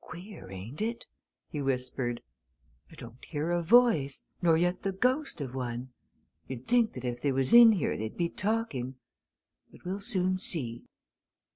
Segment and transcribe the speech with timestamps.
[0.00, 1.06] "Queer, ain't it?"
[1.48, 2.22] he whispered.
[2.92, 5.88] "I don't hear a voice, nor yet the ghost of one!
[6.46, 8.94] You'd think that if they was in here they'd be talking.
[9.72, 10.84] But we'll soon see."